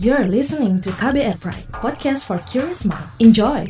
[0.00, 3.04] You're listening to KBR Pride, podcast for curious mind.
[3.20, 3.68] Enjoy!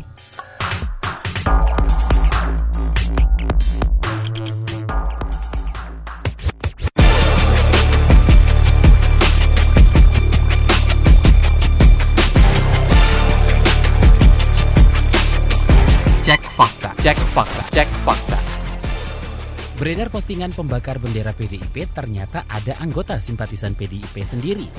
[16.23, 18.39] Cek fakta, cek fakta, cek fakta.
[19.83, 24.71] Beredar postingan pembakar bendera PDIP ternyata ada anggota simpatisan PDIP sendiri.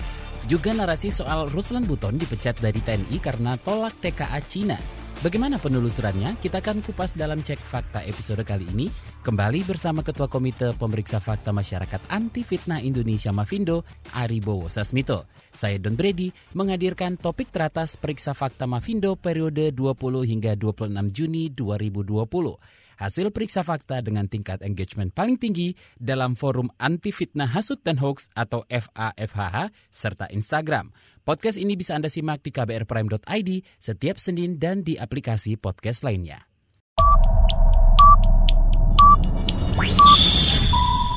[0.49, 4.77] Juga narasi soal Ruslan Buton dipecat dari TNI karena tolak TKA Cina.
[5.21, 6.33] Bagaimana penelusurannya?
[6.41, 8.89] Kita akan kupas dalam cek fakta episode kali ini.
[9.21, 13.85] Kembali bersama Ketua Komite Pemeriksa Fakta Masyarakat Anti Fitnah Indonesia Mafindo,
[14.17, 15.29] Aribowo Sasmito.
[15.53, 22.90] Saya Don Brady menghadirkan topik teratas Periksa Fakta Mafindo periode 20 hingga 26 Juni 2020
[23.01, 28.29] hasil periksa fakta dengan tingkat engagement paling tinggi dalam forum anti fitnah hasut dan hoax
[28.37, 30.93] atau FAFHH serta Instagram.
[31.25, 33.49] Podcast ini bisa Anda simak di kbrprime.id
[33.81, 36.45] setiap Senin dan di aplikasi podcast lainnya.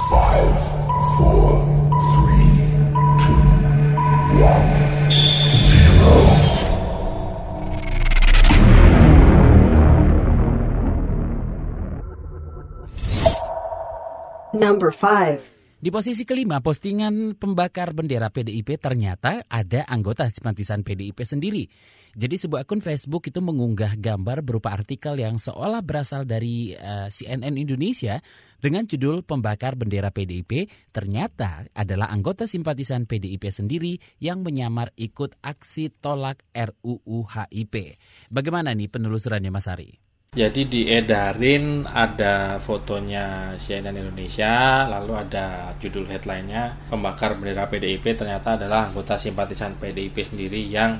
[0.05, 0.57] Five,
[1.17, 1.65] four,
[2.13, 2.53] three,
[3.21, 3.45] two,
[4.41, 4.84] one,
[14.55, 15.83] Number 5.
[15.83, 21.67] Di posisi kelima, postingan pembakar bendera PDIP ternyata ada anggota simpatisan PDIP sendiri.
[22.15, 27.59] Jadi sebuah akun Facebook itu mengunggah gambar berupa artikel yang seolah berasal dari uh, CNN
[27.59, 28.23] Indonesia
[28.63, 35.91] dengan judul Pembakar Bendera PDIP ternyata adalah anggota simpatisan PDIP sendiri yang menyamar ikut aksi
[35.99, 37.99] tolak RUU HIP.
[38.31, 40.14] Bagaimana nih penelusurannya Mas Ari?
[40.35, 48.91] Jadi diedarin ada fotonya CNN Indonesia, lalu ada judul headline-nya pembakar bendera PDIP ternyata adalah
[48.91, 50.99] anggota simpatisan PDIP sendiri yang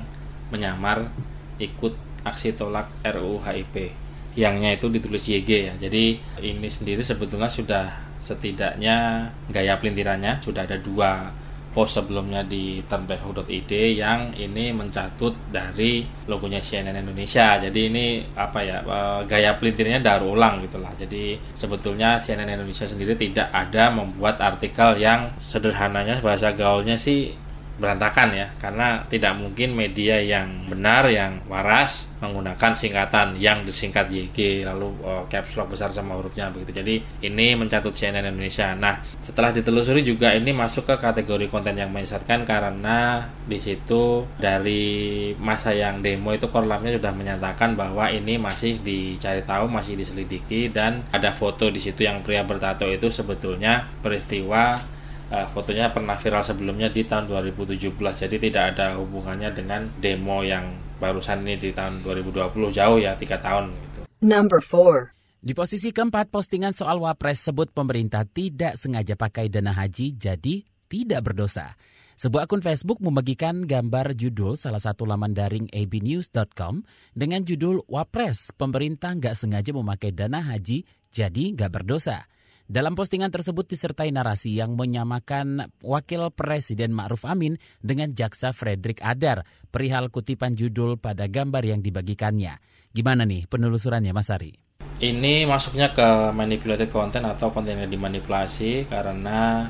[0.55, 1.11] menyamar
[1.59, 3.91] ikut aksi tolak RUU HIP.
[4.39, 5.73] Yangnya itu ditulis YG ya.
[5.83, 11.27] Jadi ini sendiri sebetulnya sudah setidaknya gaya pelintirannya sudah ada dua
[11.75, 17.59] post sebelumnya di turnback.id yang ini mencatut dari logonya CNN Indonesia.
[17.59, 18.79] Jadi ini apa ya
[19.27, 20.95] gaya pelintirnya daur ulang gitulah.
[20.95, 27.35] Jadi sebetulnya CNN Indonesia sendiri tidak ada membuat artikel yang sederhananya bahasa gaulnya sih
[27.75, 34.63] berantakan ya karena tidak mungkin media yang benar yang waras menggunakan singkatan yang disingkat YG
[34.63, 36.71] lalu uh, caps lock besar sama hurufnya begitu.
[36.71, 36.95] Jadi
[37.27, 38.71] ini mencatut CNN Indonesia.
[38.73, 45.31] Nah setelah ditelusuri juga ini masuk ke kategori konten yang menyesatkan karena di situ dari
[45.37, 51.03] masa yang demo itu korlamnya sudah menyatakan bahwa ini masih dicari tahu masih diselidiki dan
[51.11, 54.94] ada foto di situ yang pria bertato itu sebetulnya peristiwa
[55.31, 60.75] uh, fotonya pernah viral sebelumnya di tahun 2017 jadi tidak ada hubungannya dengan demo yang
[60.97, 63.99] barusan ini di tahun 2020 jauh ya tiga tahun gitu.
[64.23, 65.15] Number 4.
[65.45, 71.21] Di posisi keempat, postingan soal Wapres sebut pemerintah tidak sengaja pakai dana haji jadi tidak
[71.21, 71.77] berdosa.
[72.15, 76.81] Sebuah akun Facebook membagikan gambar judul salah satu laman daring abnews.com
[77.13, 82.25] dengan judul Wapres, pemerintah nggak sengaja memakai dana haji jadi nggak berdosa.
[82.65, 89.45] Dalam postingan tersebut disertai narasi yang menyamakan Wakil Presiden Ma'ruf Amin dengan Jaksa Frederick Adar
[89.69, 92.57] perihal kutipan judul pada gambar yang dibagikannya.
[92.89, 94.57] Gimana nih penelusurannya Mas Ari?
[94.97, 99.69] Ini masuknya ke manipulated content atau konten yang dimanipulasi karena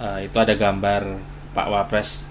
[0.00, 1.20] uh, itu ada gambar
[1.52, 2.24] Pak Wapres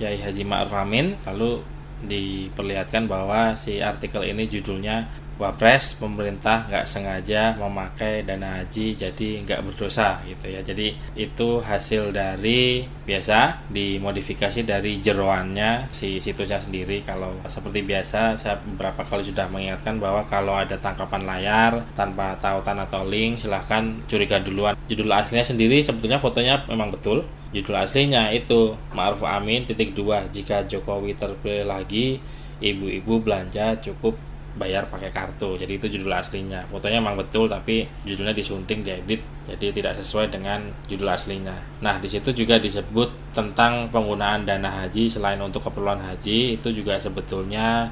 [0.00, 1.60] Yai Haji Ma'ruf Amin lalu
[2.00, 5.04] diperlihatkan bahwa si artikel ini judulnya
[5.40, 10.60] Wapres pemerintah nggak sengaja memakai dana haji jadi nggak berdosa gitu ya.
[10.60, 17.00] Jadi itu hasil dari biasa dimodifikasi dari jeroannya si situsnya sendiri.
[17.00, 22.76] Kalau seperti biasa saya beberapa kali sudah mengingatkan bahwa kalau ada tangkapan layar tanpa tautan
[22.76, 24.76] atau link silahkan curiga duluan.
[24.92, 27.24] Judul aslinya sendiri sebetulnya fotonya memang betul.
[27.56, 32.20] Judul aslinya itu Ma'ruf Amin titik dua jika Jokowi terpilih lagi
[32.60, 34.14] ibu-ibu belanja cukup
[34.56, 35.54] bayar pakai kartu.
[35.54, 36.66] Jadi itu judul aslinya.
[36.66, 39.22] Fotonya memang betul tapi judulnya disunting diedit.
[39.46, 41.54] Jadi tidak sesuai dengan judul aslinya.
[41.82, 45.06] Nah di situ juga disebut tentang penggunaan dana haji.
[45.06, 47.90] Selain untuk keperluan haji itu juga sebetulnya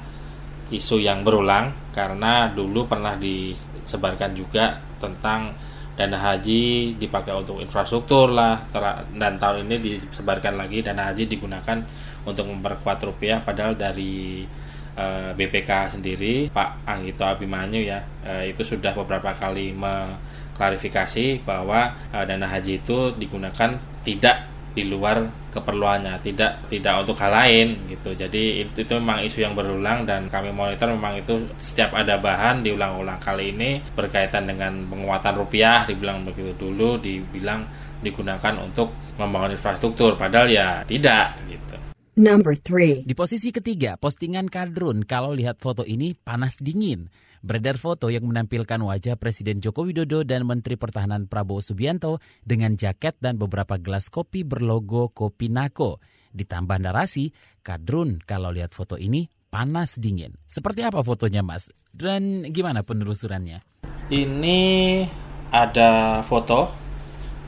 [0.71, 1.71] isu yang berulang.
[1.95, 5.55] Karena dulu pernah disebarkan juga tentang
[5.99, 8.67] dana haji dipakai untuk infrastruktur lah.
[9.15, 11.79] Dan tahun ini disebarkan lagi dana haji digunakan
[12.27, 14.45] untuk memperkuat rupiah padahal dari
[14.99, 22.27] Eh, BPK sendiri Pak Anggito Abimanyu ya eh, itu sudah beberapa kali mengklarifikasi bahwa eh,
[22.27, 25.23] dana haji itu digunakan tidak di luar
[25.55, 28.11] keperluannya tidak tidak untuk hal lain gitu.
[28.11, 32.67] Jadi itu, itu memang isu yang berulang dan kami monitor memang itu setiap ada bahan
[32.67, 37.63] diulang-ulang kali ini berkaitan dengan penguatan rupiah dibilang begitu dulu dibilang
[38.03, 41.88] digunakan untuk membangun infrastruktur padahal ya tidak gitu
[42.19, 43.07] Number 3.
[43.07, 47.07] Di posisi ketiga, postingan Kadrun kalau lihat foto ini panas dingin.
[47.47, 53.23] Beredar foto yang menampilkan wajah Presiden Joko Widodo dan Menteri Pertahanan Prabowo Subianto dengan jaket
[53.23, 56.03] dan beberapa gelas kopi berlogo Kopi Nako.
[56.35, 57.31] Ditambah narasi,
[57.63, 60.35] Kadrun kalau lihat foto ini panas dingin.
[60.51, 61.71] Seperti apa fotonya Mas?
[61.95, 63.63] Dan gimana penelusurannya?
[64.09, 65.05] ini
[65.53, 66.88] ada foto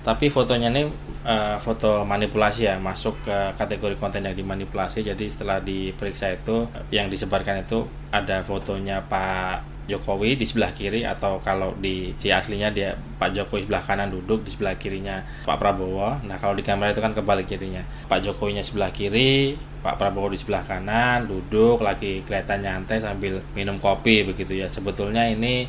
[0.00, 0.88] tapi fotonya ini
[1.28, 5.04] eh, foto manipulasi ya masuk ke kategori konten yang dimanipulasi.
[5.04, 11.42] Jadi setelah diperiksa itu yang disebarkan itu ada fotonya Pak Jokowi di sebelah kiri atau
[11.42, 16.22] kalau di si aslinya dia Pak Jokowi sebelah kanan duduk di sebelah kirinya Pak Prabowo.
[16.24, 17.84] Nah kalau di kamera itu kan kebalik jadinya.
[18.08, 23.76] Pak Jokowinya sebelah kiri Pak Prabowo di sebelah kanan duduk lagi kelihatan nyantai sambil minum
[23.76, 24.70] kopi begitu ya.
[24.70, 25.66] Sebetulnya ini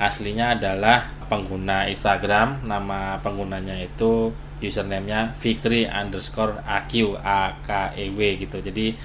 [0.00, 8.96] aslinya adalah pengguna Instagram nama penggunanya itu username-nya Fikri underscore AQ AKEW gitu jadi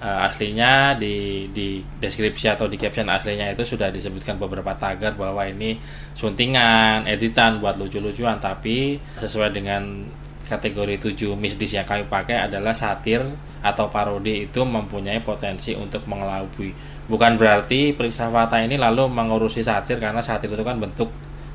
[0.00, 5.44] eh, aslinya di di deskripsi atau di caption aslinya itu sudah disebutkan beberapa tagar bahwa
[5.44, 5.76] ini
[6.16, 10.08] suntingan editan buat lucu-lucuan tapi sesuai dengan
[10.48, 13.20] kategori 7 misdis yang kami pakai adalah satir
[13.60, 16.72] atau parodi itu mempunyai potensi untuk mengelabui.
[17.08, 21.08] Bukan berarti periksa fakta ini lalu mengurusi satir karena satir itu kan bentuk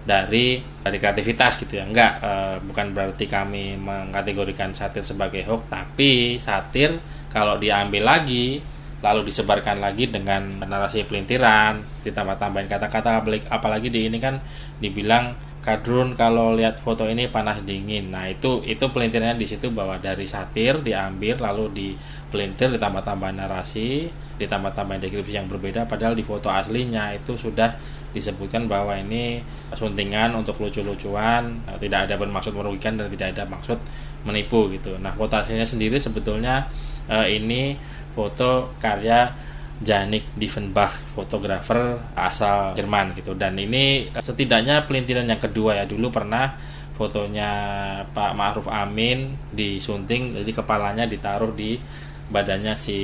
[0.03, 1.85] dari dari kreativitas gitu ya.
[1.85, 6.97] Enggak, eh, bukan berarti kami mengkategorikan satir sebagai hoax, tapi satir
[7.31, 8.59] kalau diambil lagi
[9.03, 13.19] lalu disebarkan lagi dengan narasi pelintiran, ditambah-tambahin kata-kata
[13.51, 14.39] apalagi di ini kan
[14.79, 18.11] dibilang Kadrun kalau lihat foto ini panas dingin.
[18.11, 24.11] Nah, itu itu pelintirannya di situ bahwa dari satir diambil lalu dipelintir ditambah-tambah narasi,
[24.43, 27.79] ditambah-tambah deskripsi yang berbeda padahal di foto aslinya itu sudah
[28.11, 29.39] disebutkan bahwa ini
[29.71, 33.79] suntingan untuk lucu-lucuan, eh, tidak ada bermaksud merugikan dan tidak ada maksud
[34.27, 34.99] menipu gitu.
[34.99, 36.67] Nah, foto aslinya sendiri sebetulnya
[37.07, 37.79] eh, ini
[38.11, 39.31] foto karya
[39.81, 43.33] Janik Diefenbach, fotografer asal Jerman gitu.
[43.33, 45.85] Dan ini eh, setidaknya pelintiran yang kedua ya.
[45.89, 46.53] Dulu pernah
[46.93, 47.49] fotonya
[48.13, 51.73] Pak Ma'ruf Amin disunting, jadi kepalanya ditaruh di
[52.29, 52.99] badannya si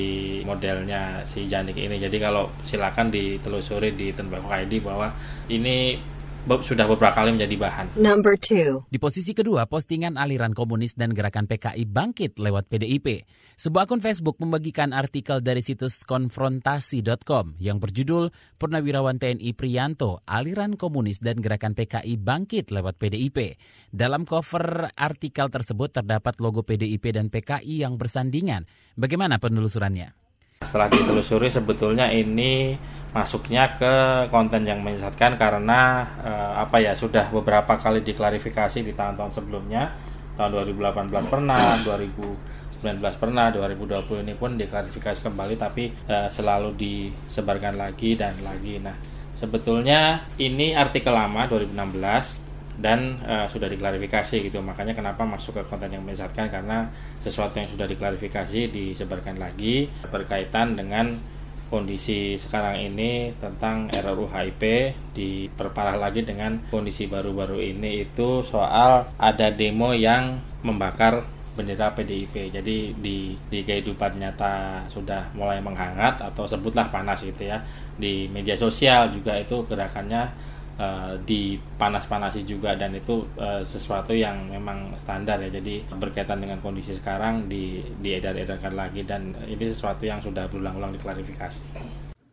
[0.46, 1.98] modelnya si Janik ini.
[1.98, 5.12] Jadi kalau silakan ditelusuri di Tembakau ID bahwa
[5.50, 5.98] ini
[6.66, 7.86] sudah beberapa kali menjadi bahan.
[8.02, 8.90] Number 2.
[8.90, 13.30] Di posisi kedua, postingan aliran komunis dan gerakan PKI bangkit lewat PDIP.
[13.60, 21.22] Sebuah akun Facebook membagikan artikel dari situs konfrontasi.com yang berjudul Purnawirawan TNI Priyanto, aliran komunis
[21.22, 23.60] dan gerakan PKI bangkit lewat PDIP.
[23.94, 28.66] Dalam cover artikel tersebut terdapat logo PDIP dan PKI yang bersandingan.
[28.98, 30.29] Bagaimana penelusurannya?
[30.60, 32.76] Setelah ditelusuri sebetulnya ini
[33.16, 39.40] masuknya ke konten yang menyesatkan karena eh, apa ya sudah beberapa kali diklarifikasi di tahun-tahun
[39.40, 39.88] sebelumnya.
[40.36, 42.84] Tahun 2018 pernah 2019
[43.24, 48.84] pernah 2020 ini pun diklarifikasi kembali tapi eh, selalu disebarkan lagi dan lagi.
[48.84, 49.00] Nah
[49.32, 52.49] sebetulnya ini artikel lama 2016
[52.80, 56.88] dan eh, sudah diklarifikasi gitu makanya kenapa masuk ke konten yang menyesatkan karena
[57.20, 61.12] sesuatu yang sudah diklarifikasi disebarkan lagi berkaitan dengan
[61.70, 64.64] kondisi sekarang ini tentang RUU HIP
[65.14, 71.22] diperparah lagi dengan kondisi baru-baru ini itu soal ada demo yang membakar
[71.54, 72.56] bendera PDIP.
[72.56, 77.60] Jadi di di kehidupan nyata sudah mulai menghangat atau sebutlah panas gitu ya.
[78.00, 80.32] Di media sosial juga itu gerakannya
[80.80, 85.52] eh, dipanas-panasi juga dan itu eh, sesuatu yang memang standar ya.
[85.52, 91.62] Jadi berkaitan dengan kondisi sekarang di diedar-edarkan lagi dan ini sesuatu yang sudah berulang-ulang diklarifikasi.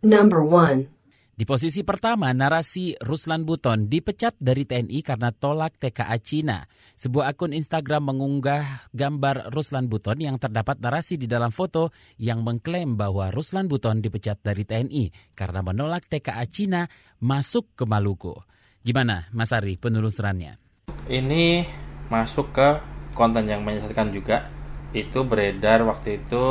[0.06, 0.95] Number 1.
[1.36, 6.64] Di posisi pertama, narasi Ruslan Buton dipecat dari TNI karena tolak TKA Cina.
[6.96, 12.96] Sebuah akun Instagram mengunggah gambar Ruslan Buton yang terdapat narasi di dalam foto yang mengklaim
[12.96, 16.88] bahwa Ruslan Buton dipecat dari TNI karena menolak TKA Cina
[17.20, 18.32] masuk ke Maluku.
[18.80, 20.56] Gimana, Mas Ari, penelusurannya?
[21.04, 21.68] Ini
[22.08, 22.80] masuk ke
[23.12, 24.55] konten yang menyesatkan juga.
[24.94, 26.44] Itu beredar waktu itu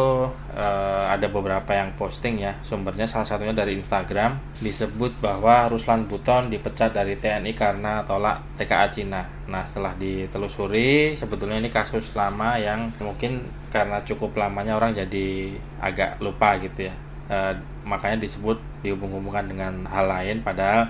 [0.54, 2.54] eh, ada beberapa yang posting ya.
[2.62, 8.88] Sumbernya salah satunya dari Instagram disebut bahwa Ruslan Buton dipecat dari TNI karena tolak TKA
[8.92, 9.24] Cina.
[9.48, 16.20] Nah, setelah ditelusuri sebetulnya ini kasus lama yang mungkin karena cukup lamanya orang jadi agak
[16.24, 16.96] lupa gitu ya.
[17.26, 20.86] Eh, makanya disebut dihubung-hubungkan dengan hal lain padahal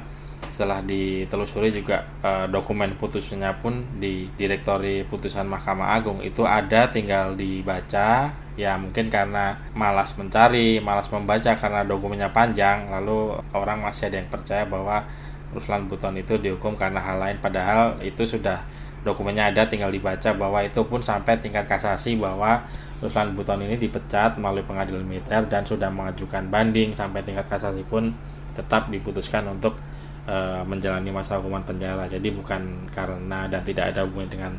[0.52, 7.38] setelah ditelusuri juga uh, dokumen putusnya pun di direktori putusan Mahkamah Agung itu ada tinggal
[7.38, 8.34] dibaca.
[8.56, 12.88] Ya mungkin karena malas mencari malas membaca karena dokumennya panjang.
[12.88, 15.04] Lalu orang masih ada yang percaya bahwa
[15.52, 17.38] Ruslan Buton itu dihukum karena hal lain.
[17.40, 18.64] Padahal itu sudah
[19.06, 22.66] dokumennya ada tinggal dibaca bahwa itu pun sampai tingkat kasasi bahwa
[23.04, 28.16] Ruslan Buton ini dipecat melalui pengadilan militer dan sudah mengajukan banding sampai tingkat kasasi pun
[28.58, 29.78] tetap diputuskan untuk
[30.26, 32.06] uh, menjalani masa hukuman penjara.
[32.10, 34.52] Jadi bukan karena dan tidak ada hubungan dengan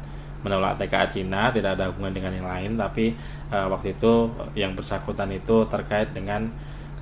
[0.46, 3.14] menolak TKA Cina, tidak ada hubungan dengan yang lain, tapi
[3.50, 6.46] uh, waktu itu yang bersangkutan itu terkait dengan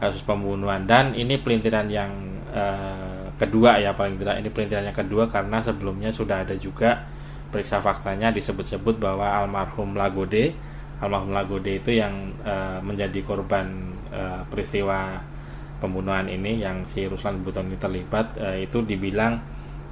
[0.01, 2.11] kasus pembunuhan dan ini pelintiran yang
[2.51, 7.07] uh, kedua ya paling tidak ini pelintiran yang kedua karena sebelumnya sudah ada juga
[7.49, 10.55] periksa faktanya disebut-sebut bahwa almarhum Lagode
[10.99, 15.23] almarhum Lagode itu yang uh, menjadi korban uh, peristiwa
[15.79, 19.41] pembunuhan ini yang si Ruslan Buton ini terlibat uh, itu dibilang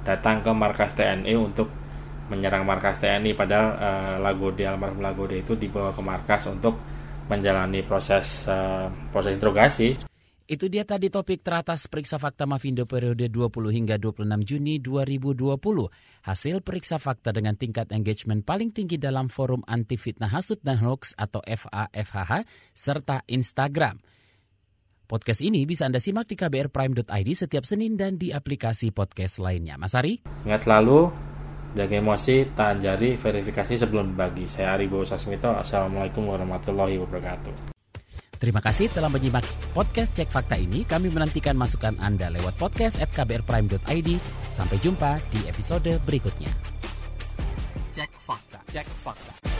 [0.03, 1.71] datang ke markas TNI untuk
[2.27, 6.79] menyerang markas TNI padahal uh, Lagode almarhum Lagode itu dibawa ke markas untuk
[7.27, 9.95] menjalani proses uh, proses interogasi
[10.43, 15.55] itu dia tadi topik teratas periksa fakta Mavindo periode 20 hingga 26 Juni 2020.
[16.27, 21.15] Hasil periksa fakta dengan tingkat engagement paling tinggi dalam forum anti fitnah hasut dan hoax
[21.15, 22.43] atau FAFHH
[22.75, 24.03] serta Instagram.
[25.13, 29.77] Podcast ini bisa Anda simak di kbrprime.id setiap Senin dan di aplikasi podcast lainnya.
[29.77, 30.25] Mas Ari?
[30.41, 31.13] Ingat selalu,
[31.77, 34.49] jaga emosi, tahan jari, verifikasi sebelum berbagi.
[34.49, 35.53] Saya Ari Bowo Sasmito.
[35.53, 37.77] Assalamualaikum warahmatullahi wabarakatuh.
[38.41, 39.45] Terima kasih telah menyimak
[39.77, 40.81] podcast Cek Fakta ini.
[40.81, 44.09] Kami menantikan masukan Anda lewat podcast at kbrprime.id.
[44.49, 46.49] Sampai jumpa di episode berikutnya.
[47.93, 48.65] Cek Fakta.
[48.73, 49.52] Cek Fakta.